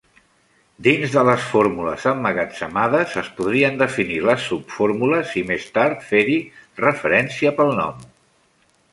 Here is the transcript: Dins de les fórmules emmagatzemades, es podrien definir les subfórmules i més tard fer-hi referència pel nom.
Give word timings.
Dins 0.85 1.11
de 1.15 1.23
les 1.27 1.43
fórmules 1.49 2.05
emmagatzemades, 2.11 3.11
es 3.21 3.29
podrien 3.39 3.77
definir 3.81 4.17
les 4.29 4.47
subfórmules 4.53 5.35
i 5.41 5.43
més 5.51 5.67
tard 5.75 6.01
fer-hi 6.07 6.39
referència 6.87 7.53
pel 7.61 7.71
nom. 7.81 8.01